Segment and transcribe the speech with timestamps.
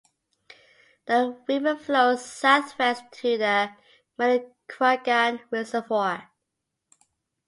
[1.05, 3.69] The river flows southwest to the
[4.17, 6.31] Manicouagan Reservoir.